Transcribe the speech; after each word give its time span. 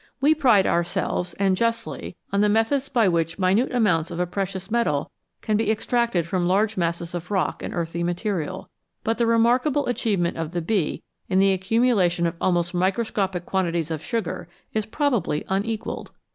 We 0.19 0.33
pride 0.33 0.65
our 0.65 0.83
selves, 0.83 1.35
and 1.35 1.55
justly, 1.55 2.15
on 2.33 2.41
the 2.41 2.49
methods 2.49 2.89
by 2.89 3.07
'which 3.07 3.37
minute 3.37 3.71
amounts 3.71 4.09
of 4.09 4.19
a 4.19 4.25
precious 4.25 4.71
metal 4.71 5.11
can 5.43 5.57
be 5.57 5.69
extracted 5.69 6.25
from 6.25 6.47
large 6.47 6.75
masses 6.75 7.13
of 7.13 7.29
rock 7.29 7.61
and 7.61 7.71
earthy 7.71 8.01
material, 8.01 8.67
but 9.03 9.19
the 9.19 9.27
remarkable 9.27 9.85
achievement 9.85 10.37
of 10.37 10.53
the 10.53 10.61
bee 10.63 11.03
in 11.29 11.37
the 11.37 11.53
accumulation 11.53 12.25
of 12.25 12.33
almost 12.41 12.73
microscopic 12.73 13.45
quantities 13.45 13.91
of 13.91 14.03
sugar 14.03 14.49
is 14.73 14.87
probably 14.87 15.45
unequalled. 15.49 16.09